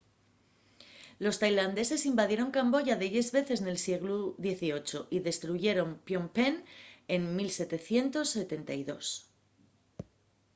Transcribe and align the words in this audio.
los 1.23 1.37
tailandeses 1.41 2.07
invadieron 2.11 2.53
camboya 2.57 2.99
delles 3.01 3.27
veces 3.37 3.59
nel 3.65 3.79
sieglu 3.85 4.19
xviii 4.45 4.77
y 5.15 5.17
destruyeron 5.27 5.89
phnom 6.05 6.27
penh 6.35 6.59
en 7.15 7.21
1772 7.37 9.07